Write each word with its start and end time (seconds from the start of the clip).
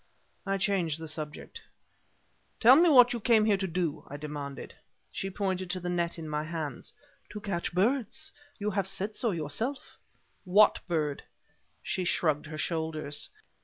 I 0.47 0.57
changed 0.57 0.99
the 0.99 1.07
subject. 1.07 1.61
"Tell 2.59 2.75
me 2.75 2.89
what 2.89 3.13
you 3.13 3.19
came 3.19 3.45
here 3.45 3.57
to 3.57 3.67
do," 3.67 4.03
I 4.09 4.17
demanded. 4.17 4.73
She 5.11 5.29
pointed 5.29 5.69
to 5.69 5.79
the 5.79 5.89
net 5.91 6.17
in 6.17 6.27
my 6.27 6.43
hands. 6.43 6.91
"To 7.29 7.39
catch 7.39 7.71
birds; 7.71 8.31
you 8.57 8.71
have 8.71 8.87
said 8.87 9.15
so 9.15 9.29
yourself." 9.29 9.99
"What 10.43 10.79
bird?" 10.87 11.21
She 11.83 12.03
shrugged 12.03 12.47
her 12.47 12.57
shoulders. 12.57 13.29